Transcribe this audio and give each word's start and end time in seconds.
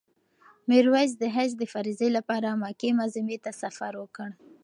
میرویس 0.69 1.11
د 1.21 1.23
حج 1.35 1.51
د 1.57 1.63
فریضې 1.73 2.09
لپاره 2.17 2.47
مکې 2.61 2.89
معظمې 2.97 3.37
ته 3.43 3.51
سفر 3.61 3.93
وکړ. 3.97 4.29